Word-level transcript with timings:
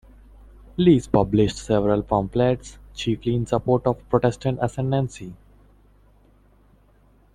Lees 0.77 1.05
published 1.05 1.57
several 1.57 2.01
pamphlets, 2.01 2.79
chiefly 2.95 3.35
in 3.35 3.45
support 3.45 3.85
of 3.85 4.09
Protestant 4.09 4.57
ascendency. 4.59 5.35